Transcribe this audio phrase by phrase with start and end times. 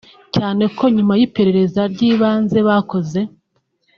[0.35, 3.19] cyane ko nyuma y’iperereza ry’ibanze bakoze